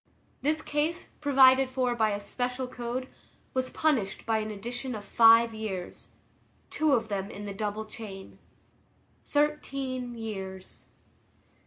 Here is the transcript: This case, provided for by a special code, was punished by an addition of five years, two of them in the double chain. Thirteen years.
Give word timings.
This 0.41 0.63
case, 0.63 1.09
provided 1.21 1.69
for 1.69 1.93
by 1.93 2.09
a 2.09 2.19
special 2.19 2.65
code, 2.65 3.07
was 3.53 3.69
punished 3.69 4.25
by 4.25 4.39
an 4.39 4.49
addition 4.49 4.95
of 4.95 5.05
five 5.05 5.53
years, 5.53 6.09
two 6.71 6.93
of 6.93 7.07
them 7.07 7.29
in 7.29 7.45
the 7.45 7.53
double 7.53 7.85
chain. 7.85 8.39
Thirteen 9.23 10.15
years. 10.15 10.87